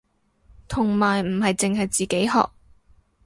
[0.67, 2.49] 同埋唔係淨係自己學